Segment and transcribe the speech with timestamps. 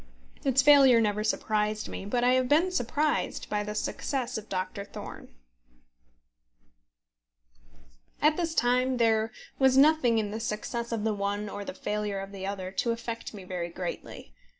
[0.43, 4.83] Its failure never surprised me; but I have been surprised by the success of Doctor
[4.83, 5.27] Thorne.
[8.19, 12.19] At this time there was nothing in the success of the one or the failure
[12.19, 14.33] of the other to affect me very greatly.